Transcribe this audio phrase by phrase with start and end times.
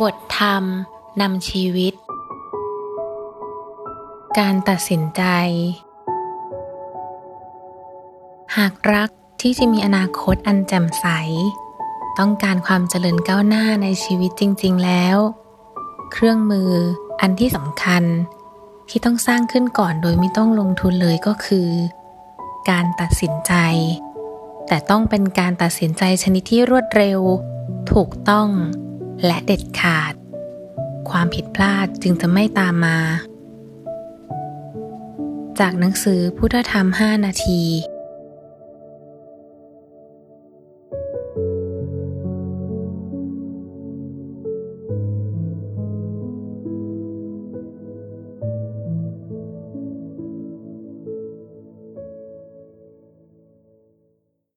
[0.00, 0.64] บทธรรม
[1.20, 1.94] นำชีวิต
[4.38, 5.22] การตัดสินใจ
[8.56, 9.10] หากรัก
[9.40, 11.06] ที่จะมีอนาคตอันแจ่มใส
[12.18, 15.16] ต้องการความเจริญก้าวหน้าในชีวิตจริง ๆ แล้ว
[16.12, 16.72] เครื่องมือ
[17.20, 18.02] อันที่สำคัญ
[18.88, 21.68] ที่ต้องสร้างขึ้นก่อนโดยไม่ต้องลงทุนเลยก็คือ
[22.70, 23.52] การตัดสินใจ
[24.66, 27.20] แต่ต้องเป็นการตัดสินใจชนิดที่รวดเร็ว
[27.92, 28.48] ถูกต้อง
[29.26, 30.14] และเด็ดขาด
[31.10, 32.98] ความผิดพลาดจึงจะไม่ตามมา
[35.58, 37.62] จากหนังสือพุทธธรรม 5 นาที